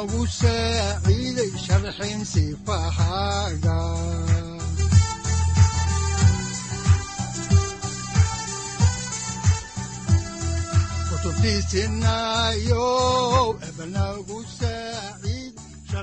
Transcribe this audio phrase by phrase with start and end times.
[0.00, 3.78] wuxunogu saaciiday sharxin sifahaaga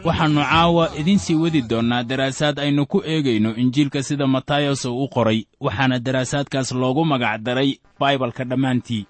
[0.06, 5.08] waxaannu caawa idiin sii wadi doonnaa daraasaad aynu ku eegayno injiilka sida matayos uu u
[5.16, 9.04] qoray waxaana daraasaadkaas loogu magac daray baibalka dhammaantii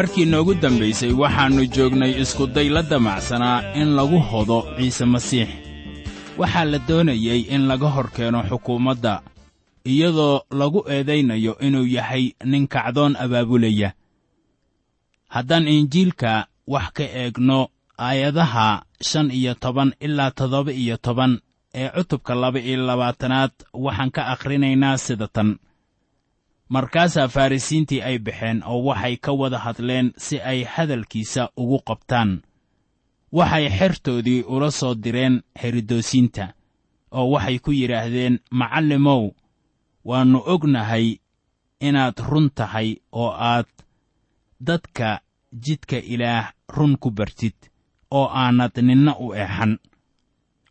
[0.00, 5.48] markii noogu dambaysay waxaannu joognay iskuday la damacsanaa in lagu hodo ciise masiix.
[6.38, 9.22] Waxaa la doonayey in laga hor keeno xukuumadda
[9.84, 13.92] iyadoo lagu eedaynayo inuu yahay nin kacdoon abaabulaya
[15.28, 17.68] haddaan injiilka wax ka eegno
[17.98, 21.40] aayadaha shan iyo toban ilaa toddoba iyo toban
[21.74, 23.52] ee cutubka laba iyo labaatanaad
[23.84, 25.58] waxaan ka akhrinaynaa sida tan
[26.74, 32.42] markaasaa farrisiintii ay baxeen oo waxay ka wada hadleen si ay hadalkiisa ugu qabtaan.
[33.32, 36.44] Waxay xertoodii ula soo direen herodoosiinta
[37.10, 39.30] oo waxay ku yidhaahdeen macallimow
[40.04, 41.06] waannu ognahay
[41.80, 43.66] inaad run tahay oo aad
[44.60, 45.20] dadka
[45.64, 47.56] jidka ilaah run ku bartid
[48.10, 49.78] oo aanad ninna u eexan.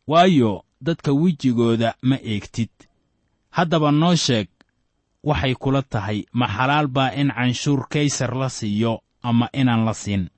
[0.07, 2.69] Waayo dadka wejigooda ma eegtid.
[3.49, 4.47] Haddaba noo sheeg
[5.23, 10.29] waxay kula tahay ma xalaal baa in canshuur kaysar la siiyo ama inaan la siin?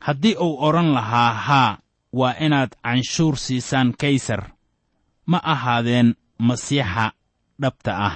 [0.00, 1.78] Haddii uu odhan lahaa haa
[2.12, 4.50] waa inaad canshuur siisaan kaysar.
[5.26, 7.12] Ma ahaadeen masiixa
[7.60, 8.14] dhabta ah.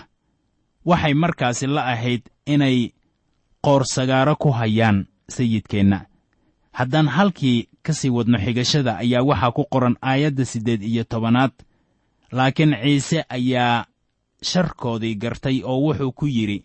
[0.84, 2.93] Waxay markaasi la ahayd inay
[3.65, 6.06] qoorsagaaro ku hayaan sayidkeenna.
[6.73, 11.53] Haddaan halkii ka sii wadno xigashada ayaa waxaa ku qoran aayadda siddeed iyo tobanaad
[12.33, 13.85] laakiin ciise ayaa
[14.43, 16.65] sharkoodii gartay oo wuxuu ku yidhi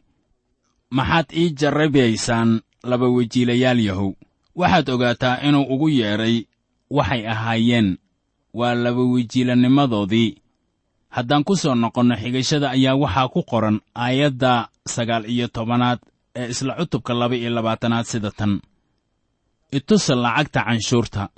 [0.90, 4.12] maxaad ii jarrabaysaan laba wejiilayaal yahow.
[4.56, 6.44] Waxaad ogaataa inuu ugu yeedhay
[6.90, 7.98] waxay ahaayeen.
[8.54, 10.36] Waa laba wejiilanimadoodii
[11.10, 16.00] haddaan ku soo noqonno xigashada ayaa waxaa ku qoran aayadda sagaal iyo tobanaad
[16.36, 18.62] ee isla cutubka laba iyo labaatanaad sida tan.
[19.72, 21.30] Itusa lacagta canshuurta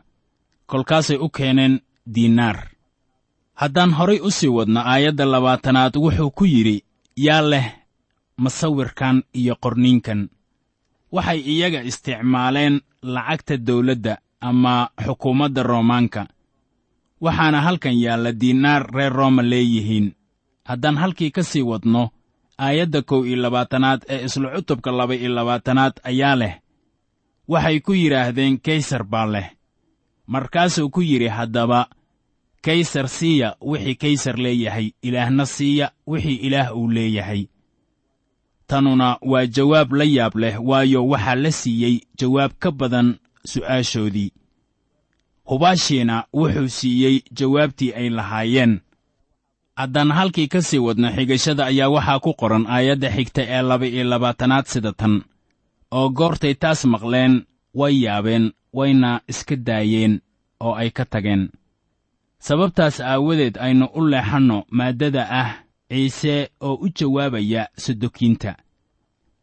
[0.68, 1.80] kolkaasay u keeneen
[2.16, 2.58] diinaar
[3.62, 6.78] haddaan horay u sii wadno aayadda labaatanaad wuxuu ku yidhi
[7.26, 7.68] yaa leh
[8.44, 10.22] masawirkan iyo qorniinkan
[11.16, 16.24] waxay iyaga isticmaaleen lacagta dawladda ama xukuumadda roomaanka.
[17.22, 20.08] Waxaana halkan yaalla diinaar reer rooma leeyihiin.
[20.70, 22.10] Haddaan halkii ka sii wadno
[22.58, 26.54] aayadda kow iyo labaatanaad ee isla cutubka laba iyo labaatanaad ayaa leh
[27.48, 29.48] waxay ku yidhaahdeen kaysar baa leh.
[30.28, 31.88] Markaasuu ku yidhi haddaba
[32.66, 37.42] kaysar siiya wixii kaysar leeyahay ilaahna siiya wixii ilaah uu leeyahay.
[38.68, 43.08] Tanuna waa jawaab la yaab leh waayo waxaa la siiyey jawaab ka badan
[43.52, 44.32] su'aashoodii.
[45.50, 48.74] Hubaashiina wuxuu siiyey jawaabtii ay lahaayeen.
[49.76, 54.04] Haddaan halkii ka sii wadno xigashada ayaa waxaa ku qoran aayadda xigta ee laba iyo
[54.04, 55.22] labaatanaad sida tan.
[55.92, 57.46] Oo goortay taas maqleen
[57.80, 60.22] way yaabeen wayna iska daayeen
[60.66, 61.44] oo ay ka tageen
[62.46, 65.50] sababtaas aawadeed aynu u leexanno maaddada ah
[65.90, 68.52] ciise oo u jawaabaya sadokiinta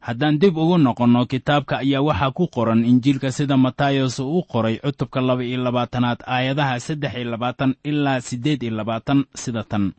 [0.06, 4.76] haddaan dib ugu noqonno kitaabka ayaa waxaa ku qoran injiilka sida matayos uu u qoray
[4.84, 9.92] cutubka laba iyo labaatanaad aayadaha saddex iyo labaatan ilaa siddeed iyo labaatan sida tan.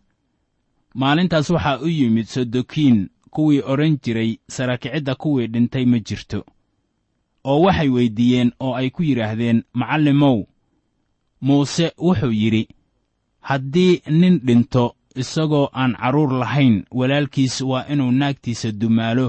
[0.96, 6.40] Maalintaas waxaa u yimid sodokiin kuwii odhan jiray sarakicidda kuwii dhintay ma jirto
[7.44, 10.38] oo waxay weyddiiyeen oo ay ku yidhaahdeen macallimow
[11.42, 12.68] muuse wuxuu yidhi
[13.50, 19.28] haddii nin dhinto isagoo aan carruur lahayn walaalkiis waa inuu naagtiisa dumaalo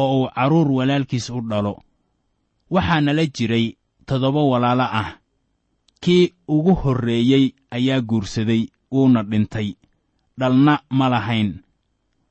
[0.00, 1.74] oo uu carruur walaalkiis u dhalo.
[2.74, 3.66] Waxaana la jiray
[4.06, 5.08] toddoba walaalo ah.
[6.02, 8.62] Kii ugu horreeyey ayaa guursaday
[8.92, 9.68] wuuna dhintay.
[10.38, 11.50] Dhalna ma lahayn.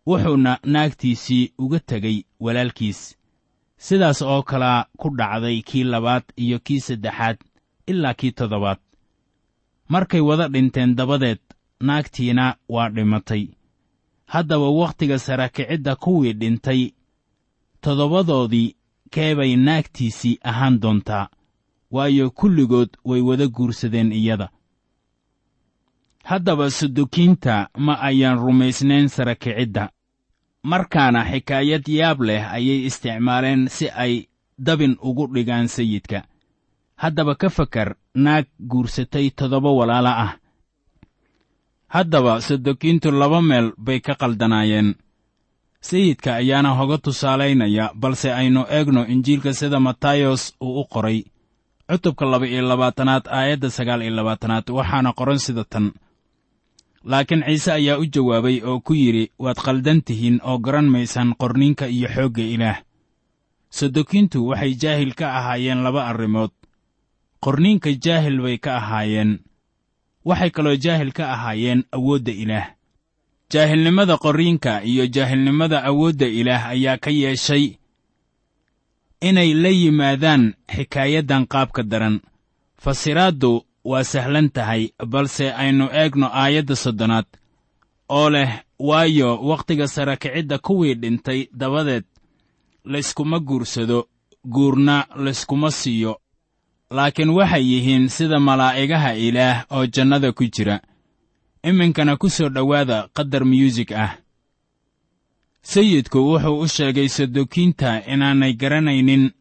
[0.07, 3.17] Wuxuuna naagtiisii uga tegay walaalkiis.
[3.77, 7.37] Sidaas oo kalaa ku dhacday kii labaad iyo kii saddexaad
[7.87, 8.79] ilaa kii toddobaad
[9.93, 11.39] markay wada dhinteen dabadeed
[11.87, 13.43] naagtiina waa dhimatay.
[14.33, 16.81] Haddaba wakhtiga sarakicidda kuwii dhintay
[17.81, 18.75] toddobadoodii
[19.11, 21.29] keebay naagtiisii ahaan doontaa
[21.91, 24.49] waayo kulligood way wada guursadeen iyada.
[26.23, 29.89] Haddaba sudukiinta ma ayaan rumaysnayn sarakicidda
[30.63, 34.27] markaana xikaayad yaab leh ayay isticmaaleen si ay
[34.57, 36.23] dabin ugu dhigaan sayidka.
[36.95, 40.31] Haddaba ka fakar naag guursatay toddoba walaalo ah.
[41.87, 44.95] Haddaba sadokiintu laba meel bay ka qaldanaayeen
[45.81, 51.23] sayidka ayaana hoga tusaalaynaya balse aynu eegno injiilka sida matayos uu u qoray.
[51.89, 55.91] Cutubka laba iyo labaatanaad aayadda sagaal iyo labaatanaad waxaana qoran sida tan.
[57.03, 61.87] Laakiin ciise ayaa u jawaabay oo ku yidhi waad qaldan tihiin oo garan maysaan qorninka
[61.87, 62.79] iyo xoogga ilaah.
[63.69, 66.51] Sadokiintu waxay jaahil ka ahaayeen laba arrimood
[67.43, 69.39] qorniinka jaahil bay ka ahaayeen.
[70.25, 72.67] Waxay kaloo jaahil ka ahaayeen awoodda ilaah.
[73.51, 77.77] Jaahilnimada qorriinka iyo jaahilnimada awoodda ilaah ayaa ka yeeshay
[79.21, 82.21] inay la yimaadaan xikaayaddan qaabka daran.
[82.77, 87.25] Fasiraaddu waa sahlan tahay balse aynu eegno aayadda soddonaad
[88.09, 92.03] oo leh waayo wakhtiga sarakicidda kuwii dhintay dabadeed
[92.85, 94.07] layskuma guursado
[94.45, 96.20] guurna layskuma siiyo
[96.91, 100.79] laakiin waxay yihiin sida malaa'igaha ilaah oo jannada ku jira.
[101.63, 104.17] Iminkana ku soo dhowaada qadar myuusig ah.
[105.61, 109.31] Sayidku wuxuu u sheegay sadokiinta inaanay garanaynin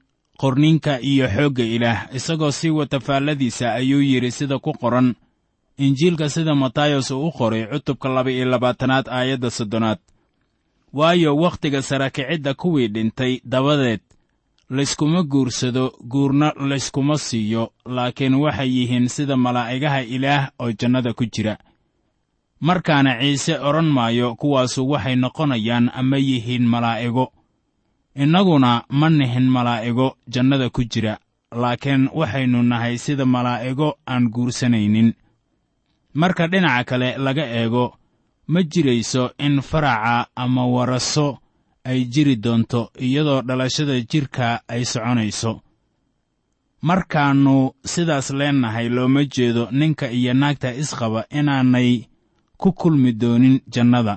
[0.40, 5.14] qorninka iyo xoogga ilaah isagoo sii wata faalladiisa ayuu yidhi sida ku qoran.
[5.78, 9.98] Injiilka sida matayos uu u qoray cutubka laba iyo labaatanaad aayadda soddonaad.
[10.92, 14.00] Waayo wakhtiga sarakicidda kuwii dhintay dabadeed
[14.70, 21.56] layskuma guursado guurna layskuma siiyo laakiin waxay yihiin sida malaa'igaha ilaah oo jannada ku jira.
[22.60, 27.32] Markaana ciise odhan maayo kuwaasu waxay noqonayaan ama yihiin malaa'igo
[28.14, 31.18] innaguna ma nihin malaa'igo jannada ku jira
[31.52, 35.14] laakiin waxaynu nahay sida malaa'igo aan guursanaynin.
[36.14, 37.94] Marka dhinaca kale laga eego
[38.46, 41.38] ma jirayso in faraca ama waraso
[41.90, 45.52] ay jiri doonto iyadoo dhalashada jidhka ay soconayso.
[46.88, 47.56] Markaannu
[47.92, 51.90] sidaas leennahay looma jeedo ninka iyo naagta isqaba inaanay
[52.60, 54.14] ku kulmi doonin jannada.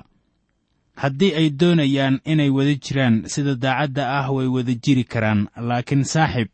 [0.96, 5.40] Haddii ay doonayaan inay wada jiraan sida daacadda ah way wada jiri karaan.
[5.68, 6.48] Laakiin saaxib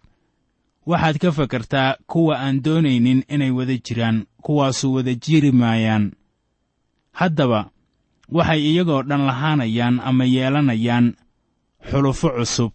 [0.87, 6.13] waxaad ka fakartaa kuwa aan doonaynin inay wada jiraan kuwaasu wada jiri maayaan.
[7.13, 7.71] Haddaba
[8.37, 11.07] waxay iyagoo dhan lahaanayaan ama yeelanayaan
[11.91, 12.73] xulufo cusub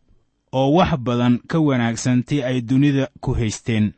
[0.51, 3.93] oo wax badan ka wanaagsan tii ay dunida ku haysteen.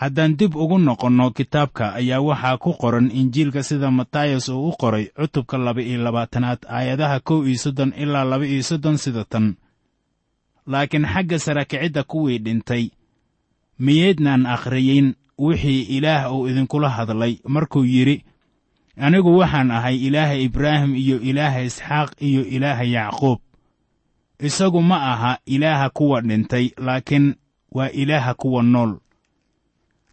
[0.00, 5.04] Haddaan dib ugu noqonno kitaabka ayaa waxaa ku qoran injiilka sida matayos uu u qoray
[5.16, 9.46] cutubka laba iyo labaatanaad aayadaha kow iyo soddon ilaa laba iyo soddon sida tan.
[10.66, 12.84] Laakiin xagga sarakicidda kuwii dhintay
[13.78, 18.24] miyaydnaan akhriyin wixii ilaah uu idinkula hadlay markuu yidhi
[18.98, 23.38] anigu waxaan ahay ilaaha ibraahim iyo ilaaha isxaaq iyo ilaaha yacquub.
[24.38, 27.34] Isagu ma aha ilaaha kuwa dhintay laakiin
[27.70, 28.98] waa ilaaha kuwa nool.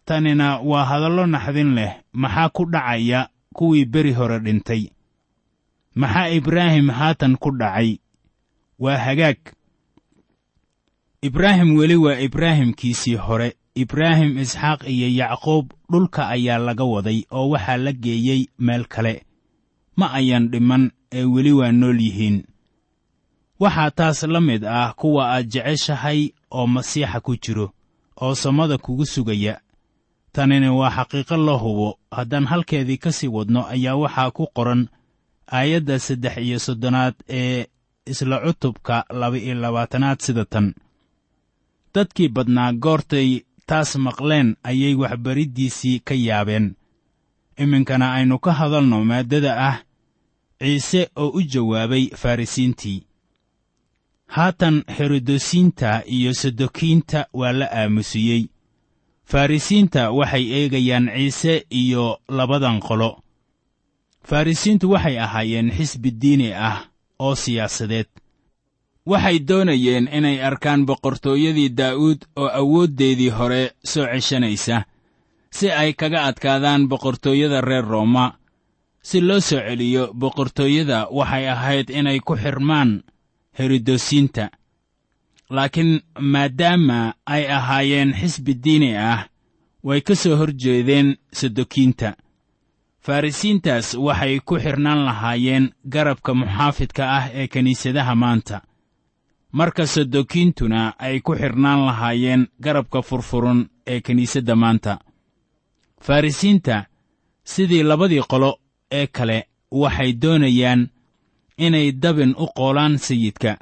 [0.05, 4.89] Tanina waa hadallo naxdin leh maxaa ku dhacaya kuwii beri hore dhintay?
[5.95, 7.97] Maxaa ibraahim haatan ku dhacay?
[8.79, 9.37] Waa hagaag.
[11.21, 17.77] Ibraahim weli waa ibraahimkiisii hore ibraahim isxaaq iyo yacquub dhulka ayaa laga waday oo waxaa
[17.77, 19.13] la geeyey meel kale.
[19.99, 22.37] Ma ayaan dhimman ee weli waa nool yihiin.
[23.59, 27.67] Waxaa taas la mid ah kuwa aad jeceshahay oo masiixa ku jiro
[28.21, 29.59] oo samada kugu sugaya.
[30.31, 31.99] Tanina waa xaqiiqo la hubo.
[32.11, 34.87] Haddaan halkeedii ka sii wadno ayaa waxaa ku qoran
[35.51, 37.65] aayadda saddex iyo soddonaad ee
[38.05, 40.73] isla cutubka laba-iyo labaatanaad sida tan.
[41.93, 46.75] Dadkii badnaa goortay taas maqleen ayay waxbariddiisii ka yaabeen.
[47.57, 49.77] Iminkana aynu ka hadalno maaddada ah
[50.59, 53.05] ciise oo u jawaabay farrisiintii
[54.27, 58.43] haatan herodosiinta iyo sadokiinta waa la aamusiyey.
[59.25, 63.21] Farrisiinta waxay eegayaan ciise iyo labadan qolo.
[64.23, 66.77] Farrisiintu waxay ahaayeen xisbi diini ah
[67.19, 68.07] oo siyaasadeed
[69.05, 74.77] waxay doonayeen inay arkaan boqortooyadii daa'uud oo awooddeedii hore soo ceshanaysa
[75.51, 78.25] si ay kaga adkaadaan boqortooyada reer rooma.
[79.01, 83.03] Si loo soo celiyo boqortooyada waxay ahayd inay ku xirmaan
[83.59, 84.49] herodosiinta
[85.49, 89.27] laakiin maadaama ay ahaayeen xisbi diini ah
[89.83, 92.15] way ka soo hor jeedeen sadokiinta.
[93.05, 98.61] Farrisiintaas waxay ku xidhnaan lahaayeen garabka muxaafidka ah ee kiniisadaha maanta
[99.57, 104.93] marka sadokiintuna ay ku xidhnaan lahaayeen garabka furfuran ee kiniisadda maanta.
[106.05, 106.85] Farrisiinta
[107.43, 108.59] sidii labadii qolo
[108.91, 109.37] ee kale
[109.71, 110.81] waxay doonayaan
[111.57, 113.57] inay dabin u qoolaan sayidka.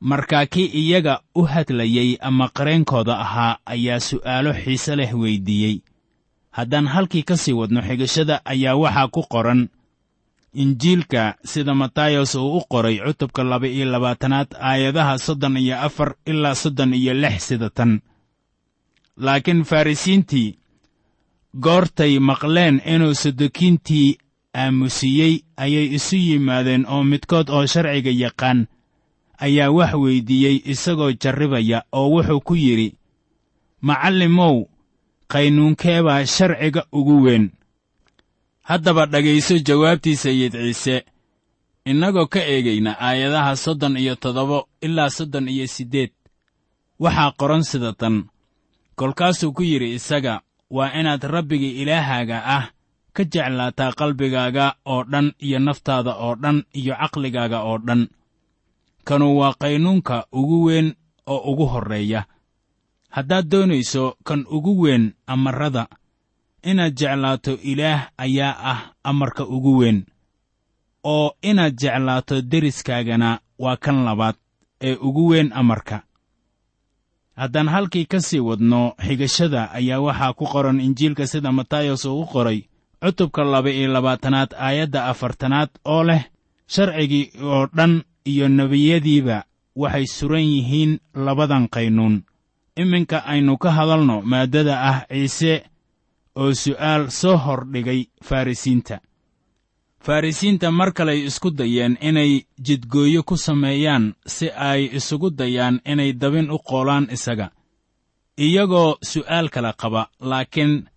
[0.00, 5.76] Markaa kii iyaga u hadlayey ama qareenkooda ahaa ayaa su'aalo xiise leh weyddiiyey
[6.50, 9.68] haddaan halkii ka sii wadno xigashada ayaa waxaa ku qoran
[10.54, 16.94] injiilka sida matayos uu u qoray cutubka laba-iyo labaatanaad aayadaha soddon iyo afar ilaa soddon
[16.94, 18.00] iyo lix sida tan.
[19.16, 20.58] Laakiin farrisiintii
[21.60, 24.18] goortay maqleen inuu sadokiintii
[24.54, 28.66] aamusiyey ayay isu yimaadeen oo midkood oo sharciga yaqaan
[29.38, 32.88] ayaa wax weyddiiyey isagoo jarribaya oo wuxuu ku yidhi
[33.80, 34.56] macallimow
[35.32, 37.50] qaynuunkeebaa sharciga ugu weyn
[38.68, 40.96] haddaba dhegayso jawaabtii sayid ciise.
[41.90, 46.12] Innagoo ka eegayna aayadaha soddon iyo toddoba ilaa soddon iyo siddeed.
[47.02, 48.16] Waxaa qoran sida tan.
[48.96, 50.40] Kolkaasuu ku yidhi isaga
[50.70, 52.64] waa inaad rabbiga ilaahaaga ah
[53.14, 58.02] ka jeclaataa qalbigaaga oo dhan iyo naftaada oo dhan iyo caqligaaga oo dhan.
[59.04, 60.88] Kanu waa qaynuunka ugu weyn
[61.26, 62.24] oo ugu horreeya.
[63.10, 65.86] Haddaad doonayso kan ugu weyn amarrada
[66.70, 70.04] inaad jeclaato ilaah ayaa ah amarka ugu weyn.
[71.04, 74.36] Oo inaad jeclaato deriskaagana waa kan labaad
[74.80, 76.02] ee ugu weyn amarka.
[77.36, 82.26] Haddaan halkii ka sii wadno xigashada ayaa waxaa ku qoran injiilka sida matayos uu u
[82.26, 82.60] qoray
[83.02, 86.22] cutubka laba-iyo labaatanaad aayadda afartanaad oo leh
[86.66, 89.44] sharcigii oo dhan iyo nebiyadiiba
[89.76, 92.22] waxay suran yihiin labadan qaynuun.
[92.76, 95.52] Iminka aynu ka hadalno maaddada ah ciise
[96.36, 98.96] oo su'aal soo hordhigay farrisiinta
[100.06, 102.32] farrisiinta mar kaley isku dayeen inay
[102.66, 107.50] jidgooyo ku sameeyaan si ay isugu dayaan inay dabin u qoolaan isaga.
[108.38, 110.88] Iyagoo su'aal kala qaba laakiin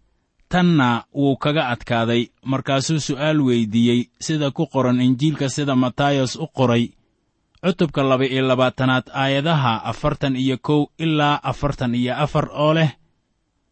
[0.49, 6.85] tanna wuu kaga adkaaday markaasuu su'aal weyddiiyey sida ku qoran injiilka sida matayos u qoray
[7.65, 12.91] cutubka laba-iyo labaatanaad aayadaha afartan iyo kow ilaa afartan iyo afar oo leh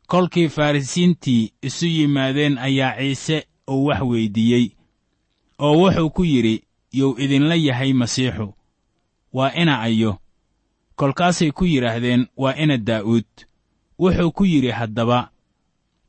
[0.07, 4.65] kolkii farrisiintii isu yimaadeen ayaa ciise uu wax weyddiiyey
[5.59, 8.53] oo wuxuu ku yidhi yuu idinla yahay masiixu
[9.33, 10.17] waa ina ayo.
[10.95, 13.27] Kolkaasay ku yidhaahdeen waa ina daa'uud.
[13.99, 15.29] Wuxuu ku yidhi haddaba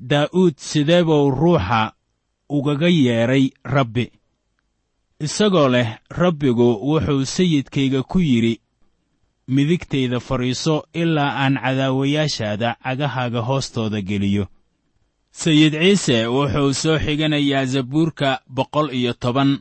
[0.01, 1.93] daa'uud sidee buu ruuxa
[2.49, 4.13] ugaga yeedhay rabbi?
[5.21, 8.61] Isagoo leh rabbigu wuxuu sayidkayga ku yidhi
[9.49, 14.47] midigtayda fadhiiso ilaa aan cadaawayaashaada cagahaaga hoostooda geliyo.
[15.31, 19.59] Sayid ciise wuxuu soo xiganayaa zabuurka boqol iyo toban.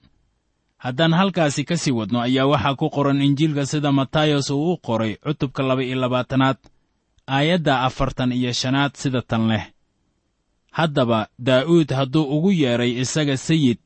[0.77, 5.15] Haddaan halkaasi ka sii wadno ayaa waxaa ku qoran injiilka sida matayos uu u qoray
[5.15, 6.57] cutubka laba-iyo labaatanaad
[7.27, 9.65] aayadda afartan iyo shanaad sida tan leh.
[10.71, 13.77] Haddaba daa'uud hadduu ugu yeedhay isaga sayid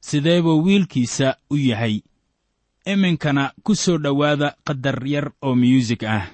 [0.00, 2.00] sidee buu wiilkiisa u yahay
[2.92, 6.26] iminkana ku soo dhowaada qadar yar oo myuusig ah.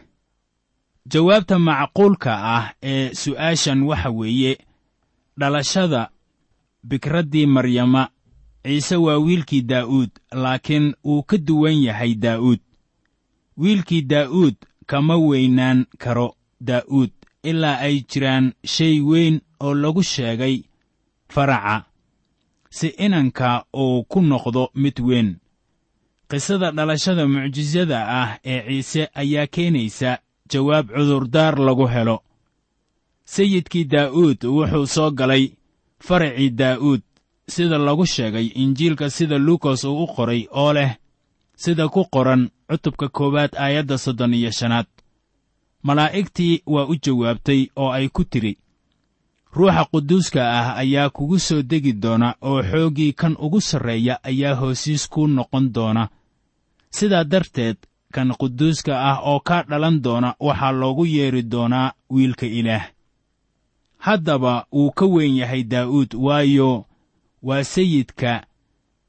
[1.06, 4.58] Jawaabta macquulka ah ee su'aashan waxa weeye
[5.38, 6.10] dhalashada
[6.88, 8.02] bikraddii maryama
[8.64, 12.60] ciise waa wiilkii daa'uud laakiin wuu ka duwan yahay daa'uud.
[13.56, 14.54] Wiilkii daa'uud
[14.86, 17.10] kama weynaan karo daa'uud
[17.42, 20.62] ilaa ay jiraan shay weyn oo lagu sheegay
[21.28, 21.84] faraca
[22.70, 25.36] si inanka uu ku noqdo mid weyn
[26.30, 30.18] qisada dhalashada mucjisada ah ee ciise ayaa keenaysa
[30.50, 32.22] jawaab cudurdaar lagu helo.
[33.24, 35.44] Sayidkii daa'uud wuxuu soo galay
[36.06, 37.02] faracii daa'uud
[37.48, 40.92] sida lagu sheegay injiilka sida luukas uu u qoray oo leh
[41.56, 44.86] sida ku qoran cutubka koowaad aayadda soddon iyo shanaad.
[45.82, 48.58] Malaa'igtii waa u jawaabtay oo ay ku tidhi
[49.56, 55.08] ruuxa quduuska ah ayaa kugu soo degi doona oo xooggii kan ugu sarreeya ayaa hoosiis
[55.08, 56.08] kuu noqon doona.
[56.90, 57.76] Sidaa darteed
[58.14, 62.84] kan quduuska ah oo kaa dhalan doona waxaa loogu yeedhi doonaa wiilka ilaah.
[63.98, 66.84] Haddaba wuu ka weyn yahay daa'uud waayo
[67.42, 68.46] waa sayidka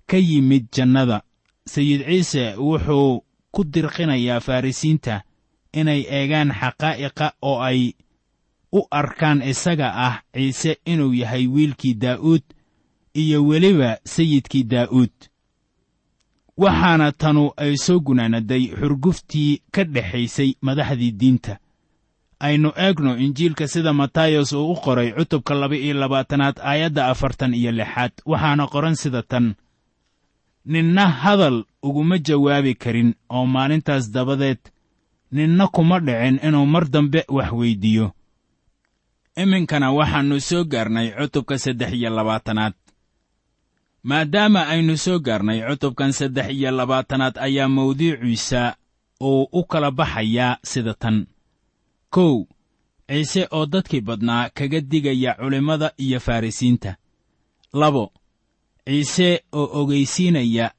[0.10, 1.22] ka yimid jannada.
[1.66, 5.22] Sayid ciise wuxuu ku dirqinayaa farrisiinta
[5.74, 7.94] inay eegaan xaqaa'iqa oo ay
[8.72, 12.42] u arkaan isaga ah ciise inuu yahay wiilkii daa'uud
[13.14, 15.14] iyo weliba sayidkii daa'uud.
[16.58, 21.58] Waxaana tanu ay soo gunaanaday xurguftii ka dhexaysay madaxdii diinta.
[22.40, 28.12] Aynu eegno injiilka sida matayos uu u qoray cutubka laba-iyo labaatanaad aayadda afartan iyo lixaad.
[28.26, 29.56] Waxaana qoran sida tan
[30.66, 34.60] ninna hadal uguma jawaabi karin oo maalintaas dabadeed
[35.32, 38.12] ninna kuma dhicin inuu mar dambe wax weyddiiyo
[39.42, 42.74] iminkana waxaannu soo gaarnay cutubka saddex iyo labaatanaad.
[44.04, 48.76] Maadaama aynu soo gaarnay cutubkan saddex iyo labaatanaad ayaa mawduuciisa
[49.22, 51.28] uu u kala baxayaa sida tan.
[52.10, 52.46] Kow
[53.08, 56.96] ciise oo dadkii badnaa kaga digaya culimmada iyo farrisiinta
[57.74, 58.14] labo
[58.86, 60.72] ciise oo ogaysiinaya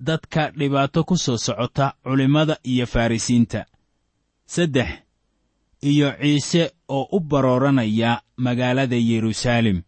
[0.00, 3.66] dadka dhibaato ku soo socota culimmada iyo farrisiinta
[4.46, 4.88] saddex
[5.90, 8.10] iyo ciise oo u barooranaya
[8.44, 9.78] magaalada yeruusaalem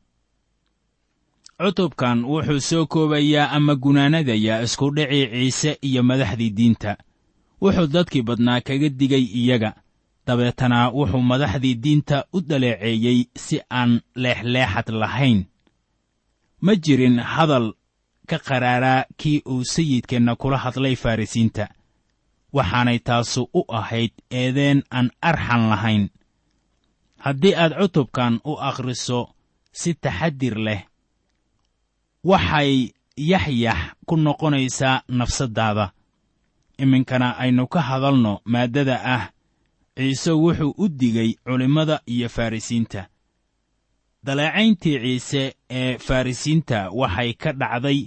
[1.62, 6.96] cutubkan wuxuu soo koobayaa ama gunaanadayaa iskudhicii ciise iyo madaxdii diinta.
[7.62, 9.70] Wuxuu dadkii badnaa kaga digay iyaga.
[10.26, 15.44] Dabeetana wuxuu madaxdii diinta u dhaleeceeyey si aan leexleexad lahayn.
[16.60, 17.72] Ma jirin hadal
[18.28, 21.68] ka qaraaraa kii uu sayidkeenna kula hadlay farrisiinta
[22.56, 26.04] waxaanay taasu u ahayd eedeen aan arxan lahayn.
[27.24, 29.20] Haddii aad cutubkan u akhriso
[29.80, 30.82] si taxadir leh
[32.30, 32.72] waxay
[33.32, 35.86] yaxyax ku noqonaysaa nafsaddaada
[36.82, 39.24] iminkana aynu ka hadalno maaddada ah
[39.96, 43.02] ciise wuxuu u digay culimmada iyo farrisiinta
[44.24, 48.00] daleecayntii ciise ee farrisiinta waxay ka dhacday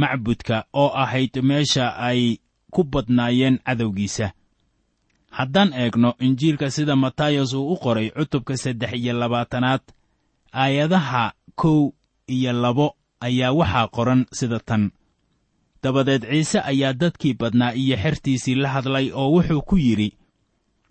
[0.00, 2.38] macbudka oo ahayd meesha ay
[2.70, 4.32] ku badnaayeen cadowgiisa.
[5.30, 9.80] Haddaan eegno injiilka sida matayos uu u qoray cutubka saddex iyo labaatanaad
[10.52, 11.90] aayadaha kow
[12.26, 14.90] iyo labo ayaa waxaa qoran sida tan.
[15.82, 20.10] Dabadeed ciise ayaa dadkii badnaa iyo xertiisii la hadlay oo wuxuu ku yidhi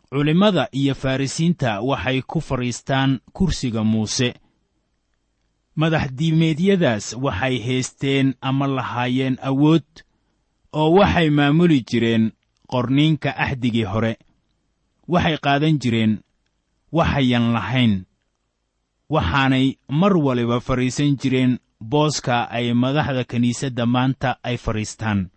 [0.10, 4.34] culimmada iyo farrisiinta waxay ku fadhiistaan kursiga muuse.
[5.80, 9.86] Madaxdiimeedyadaas waxay haysteen ama lahaayeen awood
[10.74, 12.32] oo waxay maamuli jireen
[12.72, 14.18] qorniinka axdigii hore.
[15.08, 16.20] Waxay qaadan jireen
[16.92, 18.06] waxayan lahayn.
[19.10, 25.30] Waxaanay mar waliba fadhiisan jireen booska ay madaxda kiniisadda maanta ay fadhiistaan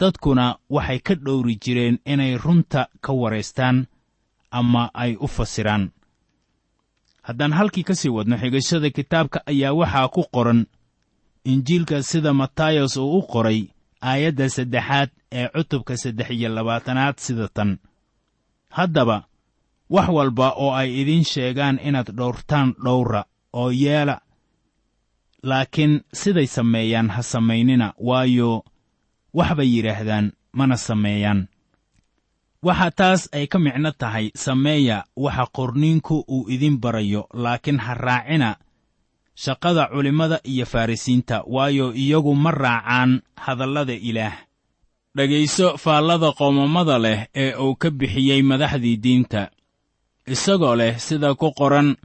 [0.00, 3.86] dadkuna waxay ka dhowri jireen inay runta ka waraystaan
[4.50, 5.90] ama ay u fasiraan.
[7.22, 10.66] Haddaan halkii ka sii wadno xigashada kitaabka ayaa waxaa ku qoran
[11.44, 13.68] injiilka sida matayos uu u qoray
[14.02, 17.78] aayadda saddexaad ee cutubka saddex iyo labaatanaad sida tan.
[18.70, 19.24] Haddaba
[19.90, 24.20] wax walba oo ay idiin sheegaan inaad dhowrtaan dhowra oo yeela
[25.42, 28.64] laakiin siday sameeyaan ha samaynina waayo
[29.34, 31.48] wax bay yidhaahdaan mana sameeyaan.
[32.62, 38.56] Waxa taas ay ka micno tahay sameeya waxa qorniinku uu idin barayo laakiin ha raacina
[39.44, 44.36] shaqada culimmada iyo farrisiinta waayo iyagu ma raacaan hadallada ilaah.
[45.16, 49.42] Dhegayso faallada qoomamada leh ee uu ka bixiyey madaxdii diinta.
[50.34, 51.96] Isagoo leh sida ku qoran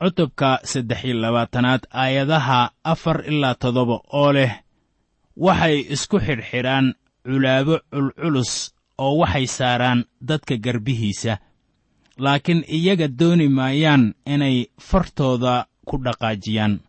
[0.00, 4.52] cutubka saddex iyo labaatanaad aayadaha afar ilaa toddoba oo leh
[5.36, 6.86] waxay isku xidhxidhaan
[7.26, 8.52] culaabo culculus
[8.98, 11.34] oo waxay saaraan dadka garbihiisa.
[12.24, 14.56] Laakiin iyaga dooni maayaan inay
[14.88, 16.80] fartooda ku dhaqaajiyaan.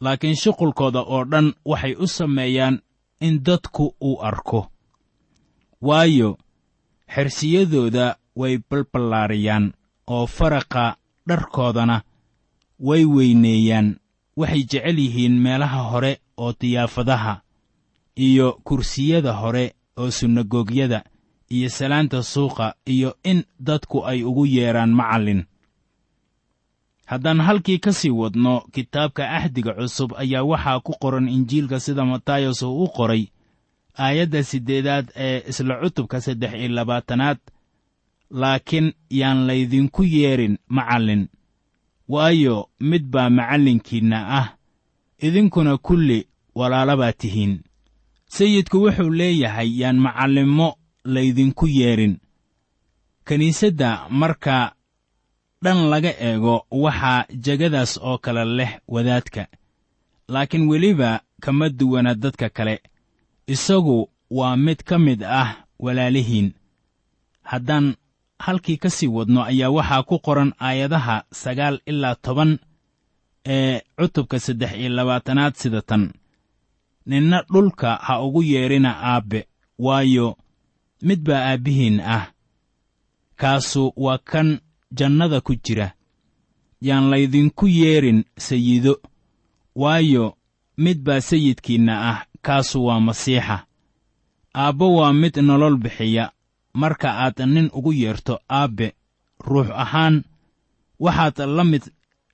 [0.00, 2.82] Laakiin shuqulkooda oo dhan waxay u sameeyaan
[3.20, 4.70] in dadku uu arko.
[5.82, 6.38] Waayo
[7.14, 9.72] xersiyadooda way balballaariyaan
[10.06, 10.96] oo faraqa
[11.28, 12.02] dharkoodana
[12.80, 13.96] way weyneeyaan.
[14.36, 17.40] Waxay jecel yihiin meelaha hore oo diyaafadaha
[18.16, 21.04] iyo kursiyada hore oo sunnagoogyada
[21.50, 25.44] iyo salaanta suuqa iyo in dadku ay ugu yeedhaan macallin
[27.12, 32.62] haddaan halkii ka sii wadno kitaabka axdiga cusub ayaa waxaa ku qoran injiilka sida matayos
[32.62, 33.24] uu u qoray
[34.04, 37.38] aayadda siddeedaad ee isla cutubka saddex iyo labaatanaad
[38.40, 41.28] laakiin yaan laydinku yeedhin macallin.
[42.08, 44.48] Waayo mid baa macallinkiinna ah
[45.26, 46.18] idinkuna kulli
[46.54, 47.60] walaala baa tihiin.
[48.34, 50.68] Sayidku wuxuu leeyahay yaan macallimmo
[51.04, 52.14] laydinku yeedhin
[53.28, 54.72] kiniisadda marka
[55.62, 59.46] dhan laga eego waxaa jegadaas oo kale leh wadaadka.
[60.28, 62.82] Laakiin weliba kama duwana dadka kale.
[63.46, 66.52] Isagu waa mid ka mid ah walaalihiin.
[67.42, 67.94] Haddaan
[68.38, 72.58] halkii ka sii wadno ayaa waxaa ku qoran aayadaha sagaal ilaa toban
[73.46, 76.12] ee cutubka saddex iyo labaatanaad sida tan.
[77.06, 79.46] Ninna dhulka ha ugu yeedhina aabbe
[79.78, 80.36] waayo
[81.02, 82.26] mid baa aabbihiin ah.
[83.36, 84.60] Kaasu waa kan
[84.98, 85.92] jannada ku jira.
[86.80, 89.00] Yaan laydinku yeedhin sayido
[89.74, 90.36] waayo
[90.76, 93.66] mid baa sayidkiinna ah kaasu waa masiixa.
[94.54, 96.32] Aabbo waa mid nolol bixiya.
[96.74, 98.94] Marka aad nin ugu yeerto aabbe
[99.46, 100.24] ruux ahaan
[100.98, 101.82] waxaad la mid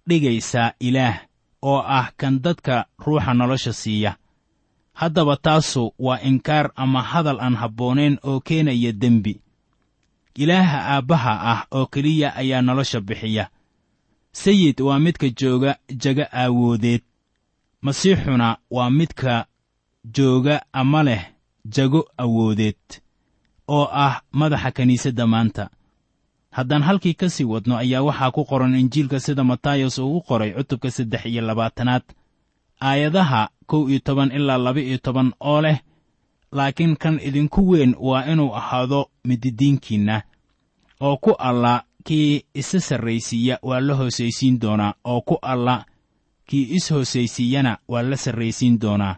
[0.08, 1.16] dhigaysaa ilaah
[1.62, 4.16] oo ah kan dadka ruuxa nolosha siiya.
[4.92, 9.40] Haddaba taasu waa inkaar ama hadal aan habboonayn oo keenaya dembi
[10.42, 13.44] ilaaha aabbaha ah oo keliya ayaa nolosha bixiya.
[14.40, 15.72] Sayid waa midka jooga
[16.02, 17.02] jaga aawoodeed
[17.84, 19.46] masiixuna waa midka
[20.16, 21.22] jooga ama leh
[21.74, 22.82] jago awoodeed
[23.68, 25.64] oo ah madaxa kiniisadda maanta.
[26.56, 30.50] Haddaan halkii ka sii wadno ayaa waxaa ku qoran injiilka sida matayos uu u qoray
[30.56, 32.02] cutubka saddex iyo labaatanaad
[32.80, 35.78] aayadaha kow iyo toban ilaa laba iyo toban oo leh
[36.52, 40.22] laakiin kan idinku weyn waa inuu ahaado mididiinkiinna
[41.00, 44.94] oo ku alla kii isa sarraysiiya waa la hoosaysiin doonaa.
[45.04, 45.84] Oo ku alla
[46.46, 49.16] kii is hoosaysiiyana waa la sarraysiin doonaa.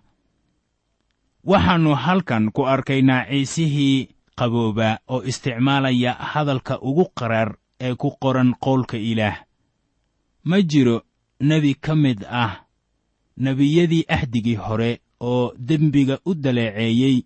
[1.46, 8.96] Waxaannu halkan ku arkaynaa ciisihii qaboobaa oo isticmaalaya hadalka ugu qaraar ee ku qoran qowlka
[8.96, 9.36] ilaah.
[10.44, 11.02] Ma jiro
[11.40, 12.64] nebi ka mid ah
[13.36, 17.16] nebiyadii axdigii hore oo dembiga u daleeceeyey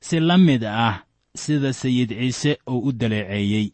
[0.00, 1.02] si la mid ah
[1.34, 3.72] sida sayid ciise uu u daleeceeyey.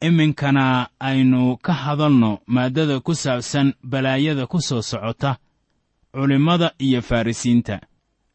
[0.00, 5.36] Iminkana aynu ka hadalno maaddada ku saabsan balaayada ku soo socota
[6.14, 7.80] culimmada iyo farrisiinta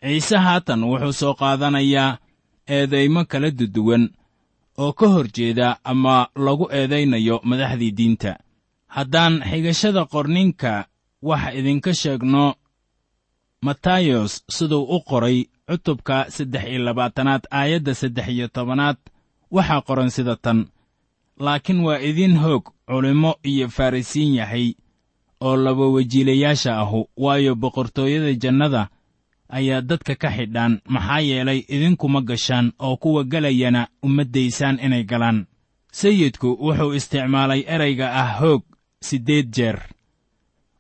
[0.02, 2.18] ciise haatan wuxuu soo qaadanayaa
[2.68, 4.10] eedaymo kala duduwan
[4.78, 8.32] oo ka hor jeeda ama lagu eedaynayo madaxdii diinta.
[8.88, 10.86] Haddaan xigashada qorninka
[11.22, 12.56] wax idinka sheegno
[13.66, 15.38] matayos siduu u qoray
[15.70, 18.98] cutubka saddex iyo labaatanaad aayadda saddex iyo tobanaad
[19.56, 20.60] waxaa qoran sida tan
[21.46, 24.68] laakiin waa idin hoog culimmo iyo farrisiin yahay
[25.42, 28.82] oo laba wajiilayaasha ahu waayo boqortooyada jannada
[29.58, 35.46] ayaa dadka ka xidhaan maxaa yeelay idinkuma gashaan oo kuwa gelayana uma daysaan inay galaan.
[36.00, 38.64] Sayidku wuxuu isticmaalay erayga ah hoog
[39.08, 39.78] siddeed jeer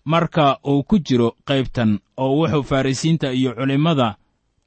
[0.06, 4.16] marka uu ku jiro qaybtan oo wuxuu farrisiinta iyo culimmada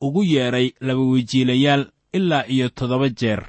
[0.01, 3.43] ugu yeedhay laba wajiilayaal ilaa iyo toddoba jeer.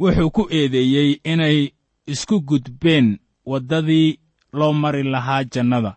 [0.00, 1.68] Wuxuu ku eedeeyey inay
[2.06, 4.18] isku gudbeen waddadii
[4.52, 5.96] loo mari lahaa jannada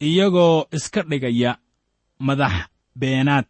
[0.00, 1.58] iyagoo iska dhigaya
[2.18, 2.52] madax
[2.98, 3.44] beenaad.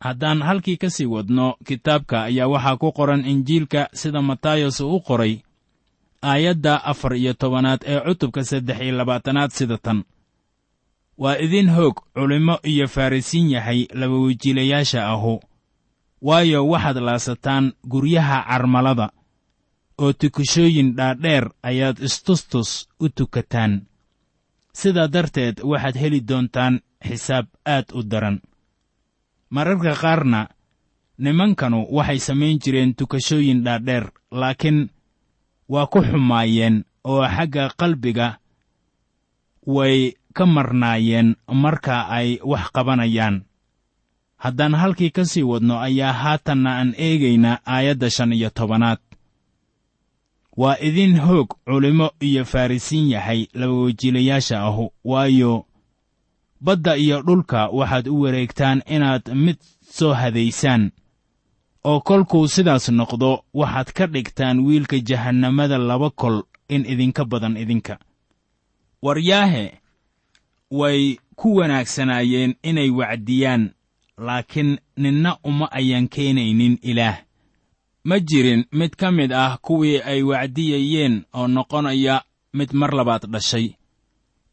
[0.00, 5.00] Haddaan halkii ka sii wadno kitaabka ayaa waxaa ku qoran injiilka sida matayos uu u
[5.00, 5.42] qoray
[6.22, 10.04] aayadda afar iyo tobanaad ee cutubka saddex iyo labaatanaad sida tan.
[11.18, 15.40] Waa idin hoog culimmo iyo farrisiin yahay laba wajiilayaasha ahu
[16.22, 19.08] waayo waxaad laasataan guryaha carmalada
[19.98, 23.82] oo tukashooyin dhaadheer ayaad istustus u tukataan.
[24.72, 28.40] Sidaa darteed waxaad heli doontaan xisaab aad u daran.
[29.50, 30.48] Mararka qaarna
[31.18, 34.90] nimankanu waxay samayn jireen tukashooyin dhaadheer laakiin
[35.72, 36.76] waa ku xumaayeen
[37.10, 38.28] oo xagga qalbiga
[39.74, 39.98] way
[40.36, 41.28] ka marnaayeen
[41.62, 43.36] marka ay wax qabanayaan.
[44.42, 48.98] Haddaan halkii ka sii wadno ayaa haatanna aan eegaynaa aayadda shan iyo tobanaad.
[50.60, 55.66] Waa idin hoog culimmo iyo farrisiin yahay laba wajiilayaasha ahu waayo
[56.60, 59.56] badda iyo dhulka waxaad u wareegtaan inaad mid
[59.96, 60.90] soo hadaysaan
[61.84, 67.98] oo kolkuu sidaas noqdo waxaad ka dhigtaan wiilka jahannamada laba kol in idinka badan idinka.
[69.02, 69.80] Waryaahe
[70.70, 73.70] way ku wanaagsanaayeen inay wacdiyaan
[74.18, 77.18] laakiin ninna uma ayaan keenaynin ilaah.
[78.04, 83.74] Ma jirin mid ka mid ah kuwii ay wacdiyayeen oo noqonaya mid mar labaad dhashay.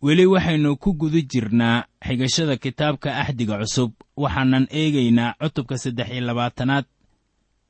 [0.01, 6.85] Weli waxaynu ku guda jirnaa xigashada kitaabka axdiga cusub waxaanan eegaynaa cutubka saddex iyo labaatanaad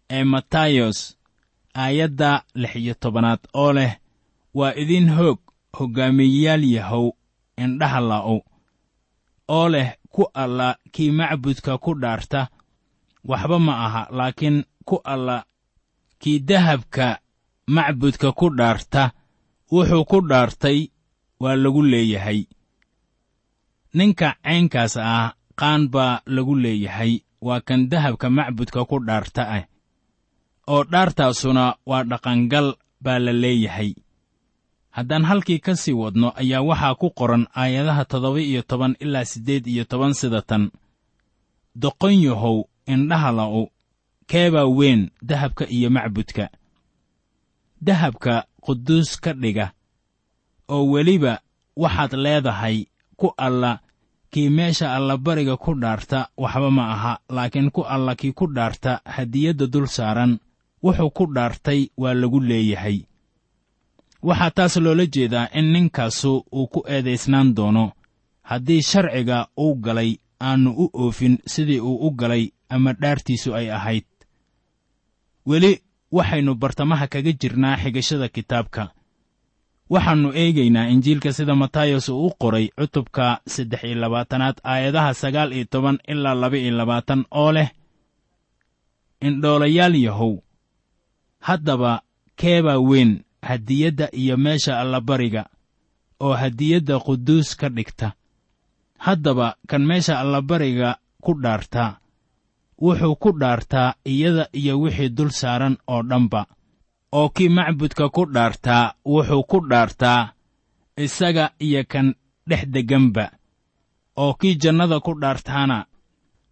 [0.10, 1.00] ee matayos
[1.76, 3.92] aayadda lix iyo tobanaad oo leh
[4.54, 5.40] waa idin hoog
[5.78, 7.06] hoggaamiyeyaal yahow
[7.64, 8.40] indhaha la'ow
[9.58, 12.42] oo leh ku alla kii macbudka ku dhaarta.
[13.30, 15.38] Waxba ma aha laakiin ku alla
[16.22, 17.20] kii dahabka
[17.68, 19.04] macbudka ku dhaarta.
[19.72, 20.80] Wuxuu ku dhaartay
[21.42, 22.40] waa lagu leeyahay.
[23.94, 29.64] Ninka caynkaas ah qaan baa lagu leeyahay waa kan dahabka macbudka ku dhaarta ah
[30.74, 32.68] oo dhaartaasuna waa dhaqangal
[33.04, 33.92] baa la leeyahay.
[34.96, 39.66] Haddaan halkii ka sii wadno ayaa waxaa ku qoran aayadaha toddoba iyo toban ilaa siddeed
[39.74, 40.64] iyo toban sida tan.
[41.82, 42.58] Doqon yahow
[42.94, 43.64] indhaha la'u
[44.30, 46.46] keebaa weyn dahabka iyo macbudka.
[47.82, 49.68] Dahabka quduus ka dhiga
[50.74, 51.34] oo weliba
[51.76, 52.78] waxaad leedahay
[53.20, 53.80] ku alla
[54.32, 59.66] kii meesha allabariga ku dhaarta waxba ma aha laakiin ku alla kii ku dhaarta hadiyadda
[59.74, 60.38] dul saaran
[60.84, 62.98] wuxuu ku dhaartay waa lagu leeyahay.
[64.28, 67.92] Waxaa taas loola jeedaa in ninkaasu uu ku eedaysnaan doono.
[68.50, 70.12] Haddii sharciga uu galay
[70.42, 74.06] aannu u oofin sidii uu u galay ama dhaartiisu ay ahayd.
[75.46, 78.84] Weli waxaynu bartamaha kaga jirnaa xigashada kitaabka.
[79.90, 85.66] Waxaannu eegaynaa injiilka sida matayos uu u qoray cutubka saddex iyo labaatanaad aayadaha sagaal iyo
[85.72, 87.70] toban ilaa laba iyo labaatan oo leh
[89.22, 90.34] indhoolayaal yahow
[91.40, 92.02] haddaba
[92.36, 95.46] keebaa weyn hadiyadda iyo meesha allabariga
[96.20, 98.12] oo hadiyadda quduus ka dhigta.
[98.98, 101.98] Haddaba kan meesha allabariga ku dhaartaa
[102.82, 106.46] wuxuu ku dhaartaa iyada iyo wixii dul saaran oo dhanba.
[107.12, 110.34] Oo kii macbudka ku dhaartaa wuxuu ku dhaartaa
[110.98, 112.16] isaga iyo kan
[112.50, 113.32] dhex degganba
[114.18, 115.86] oo kii jannada ku dhaartaana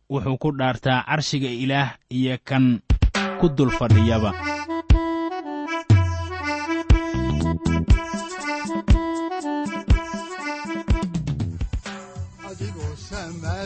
[0.10, 2.80] wuxuu ku dhaartaa carshiga ilaah iyo kan
[3.40, 4.32] ku dul fadhiyaba